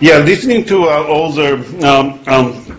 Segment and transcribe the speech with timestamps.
[0.00, 2.77] Yeah, listening to uh, the um, um,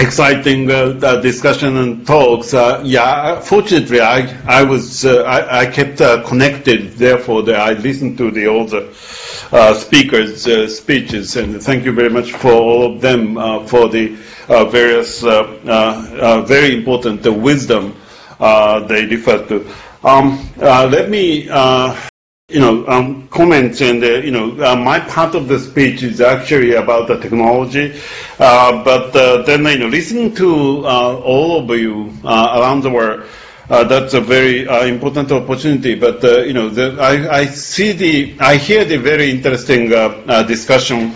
[0.00, 2.54] exciting uh, discussion and talks.
[2.54, 6.92] Uh, yeah, fortunately, I I was uh, I, I, kept uh, connected.
[6.92, 8.88] Therefore, the, I listened to the the
[9.52, 10.44] uh, speakers'
[10.76, 13.34] speeches, and thank you very much for all of them
[13.66, 14.16] for the
[14.48, 17.94] various very important wisdom
[18.40, 19.66] they refer to.
[20.02, 21.48] Um, let me
[22.50, 26.20] you know, um, comments and, uh, you know, uh, my part of the speech is
[26.20, 27.94] actually about the technology.
[28.38, 32.90] Uh, but uh, then, you know, listening to uh, all of you uh, around the
[32.90, 33.24] world,
[33.68, 35.94] that's a very important opportunity.
[35.94, 39.90] But, you know, the, I, I, see the, I hear the very interesting
[40.48, 41.12] discussion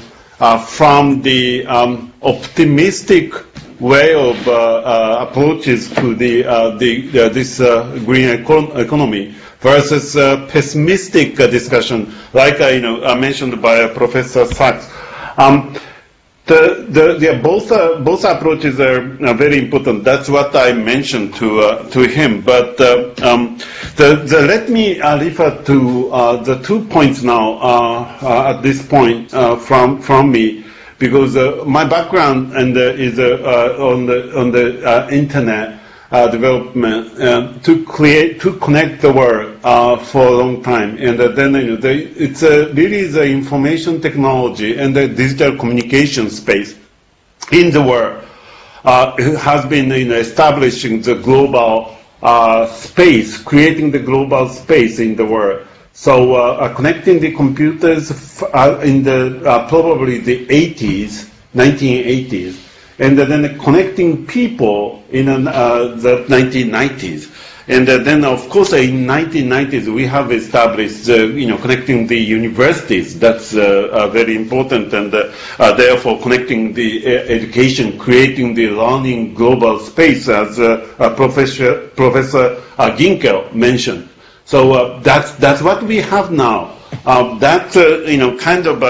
[0.68, 3.34] from the um, optimistic
[3.80, 6.42] way of approaches to the,
[6.78, 13.60] the this green econ economy versus uh, pessimistic uh, discussion, like uh, you know mentioned
[13.62, 14.92] by Professor Sachs.
[15.38, 15.74] Um,
[16.46, 16.84] the,
[17.18, 20.04] the, both uh, both approaches are uh, very important.
[20.04, 22.42] That's what I mentioned to uh, to him.
[22.42, 22.78] But
[23.22, 23.56] um,
[23.96, 26.10] the, the, let me refer to
[26.44, 27.58] the two points now
[28.20, 30.66] at this point from from me,
[30.98, 31.34] because
[31.66, 35.73] my background and is on the on the internet uh,
[36.30, 41.28] development um, to create to connect the world uh, for a long time, and uh,
[41.28, 46.78] then you know, they, it's really the information technology and the digital communication space
[47.50, 48.24] in the world
[48.84, 55.16] uh, has been you know, establishing the global uh, space, creating the global space in
[55.16, 55.66] the world.
[55.92, 58.10] So uh, connecting the computers
[58.82, 62.64] in the probably the 80s, 1980s
[62.98, 65.38] and then connecting people in uh,
[65.96, 67.30] the 1990s.
[67.66, 72.18] And uh, then, of course, in 1990s, we have established, uh, you know, connecting the
[72.18, 73.18] universities.
[73.18, 75.32] That's uh, uh, very important, and uh,
[75.74, 80.56] therefore connecting the education, creating the learning global space, as
[81.16, 84.10] Professor Professor Ginkel mentioned.
[84.44, 86.76] So that's that's what we have now.
[87.06, 87.74] that
[88.06, 88.82] you know kind of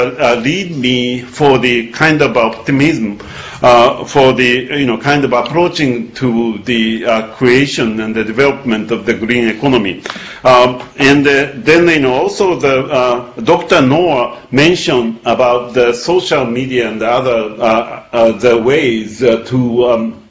[0.43, 3.21] lead me for the kind of optimism
[3.65, 8.91] uh, for the you know kind of approaching to the uh, creation and the development
[8.91, 10.03] of the green economy.
[10.45, 13.81] Um, and uh, then you know also the uh, Dr.
[13.81, 20.29] Noah mentioned about the social media and the other uh, uh, the ways to um,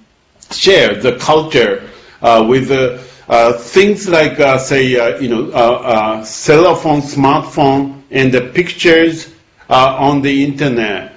[0.52, 1.90] share the culture
[2.22, 2.70] with
[3.62, 4.86] things like say
[5.20, 9.34] you know cell phone, smartphone, and the pictures
[9.70, 11.13] on the internet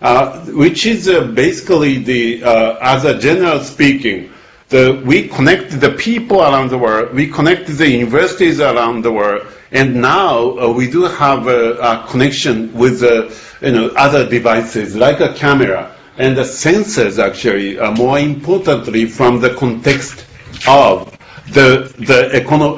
[0.00, 4.30] which is uh, basically the, uh, as a general speaking,
[4.68, 9.46] the, we connect the people around the world, we connect the universities around the world,
[9.70, 13.30] and now uh, we do have a, a connection with uh,
[13.64, 19.40] you know, other devices like a camera and the sensors actually, uh, more importantly from
[19.40, 20.24] the context
[20.66, 21.16] of
[21.52, 22.76] the, the, econo-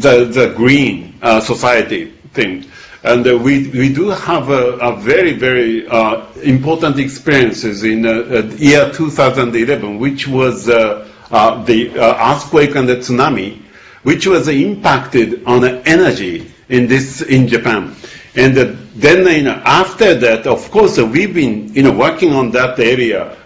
[0.00, 2.64] the, the green society thing.
[3.04, 8.48] And uh, we, we do have a, a very, very uh, important experiences in uh,
[8.56, 13.60] year 2011, which was uh, uh, the uh, earthquake and the tsunami,
[14.04, 17.92] which was impacted on energy in this in Japan.
[18.36, 22.78] And then you know, after that, of course, we've been you know, working on that
[22.78, 23.36] area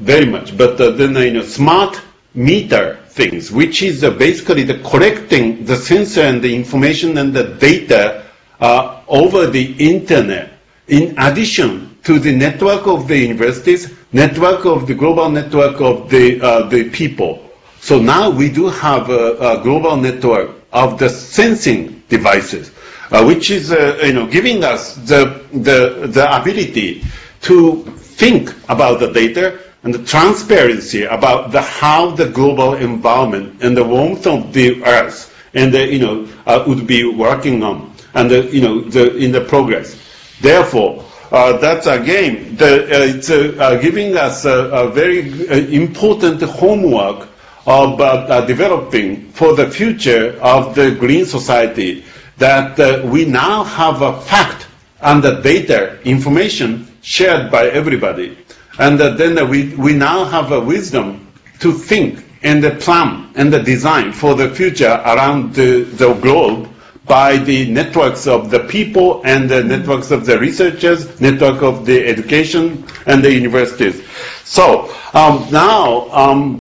[0.00, 0.56] very much.
[0.56, 2.00] But then you know, smart
[2.34, 8.23] meter things, which is basically the collecting the sensor and the information and the data
[8.60, 10.52] uh, over the internet,
[10.88, 16.40] in addition to the network of the universities, network of the global network of the,
[16.40, 17.50] uh, the people.
[17.80, 22.70] So now we do have a, a global network of the sensing devices,
[23.10, 27.02] uh, which is uh, you know, giving us the, the, the ability
[27.42, 33.76] to think about the data and the transparency about the, how the global environment and
[33.76, 38.30] the warmth of the earth and the, you know, uh, would be working on and
[38.30, 40.00] the, you know the, in the progress.
[40.40, 46.42] Therefore, uh, that's again the, uh, it's uh, uh giving us a, very uh, important
[46.42, 47.28] homework
[47.66, 52.04] of uh, developing for the future of the green society.
[52.36, 54.66] That we now have a fact
[55.00, 58.36] and the data information shared by everybody,
[58.78, 63.62] and then we we now have a wisdom to think and the plan and the
[63.62, 66.68] design for the future around the, the globe
[67.06, 72.06] by the networks of the people and the networks of the researchers, network of the
[72.06, 74.02] education and the universities.
[74.44, 76.58] So um, now um,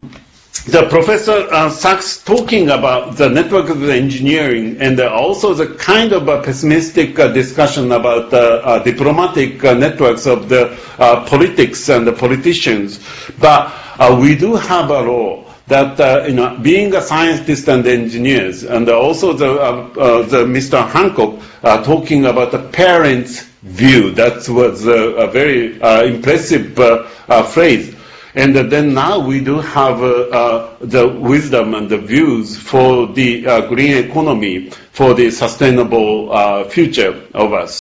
[0.66, 5.74] the professor uh, Sachs talking about the network of the engineering and uh, also the
[5.76, 11.24] kind of a pessimistic uh, discussion about the uh, diplomatic uh, networks of the uh,
[11.26, 12.98] politics and the politicians.
[13.38, 13.72] But
[14.20, 18.88] we do have a role that uh, you know, being a scientist and engineers, and
[18.88, 20.86] also the, uh, uh, the Mr.
[20.88, 21.40] Hancock
[21.84, 24.12] talking about the parents' view.
[24.12, 25.80] That was a, very
[26.14, 26.74] impressive
[27.52, 27.96] phrase.
[28.36, 33.46] And then now we do have uh, uh, the wisdom and the views for the
[33.46, 37.80] uh, green economy, for the sustainable future of us.